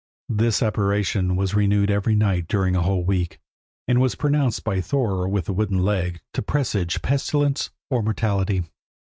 [0.29, 3.39] This apparition was renewed every night during a whole week,
[3.87, 8.63] and was pronounced by Thorer with the wooden leg to presage pestilence or mortality.